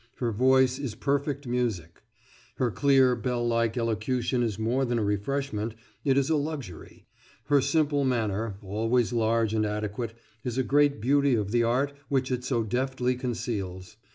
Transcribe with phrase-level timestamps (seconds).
[0.15, 2.01] Her voice is perfect music.
[2.55, 7.05] Her clear, bell like elocution is more than a refreshment, it is a luxury.
[7.43, 12.31] Her simple manner, always large and adequate, is a great beauty of the art which
[12.31, 13.97] it so deftly conceals.